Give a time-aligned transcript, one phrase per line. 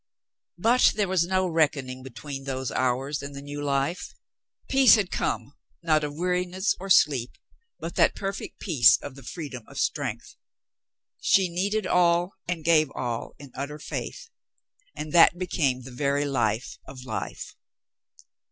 [0.57, 4.15] But there was no reckoning between those hours and the new life.
[4.67, 7.37] Peace had come, not of weariness or sleep,
[7.79, 10.37] but that perfect peace of the freedom of strength.
[11.21, 14.31] She needed all and gave all in utter faith,
[14.95, 17.55] and that became the very life of life.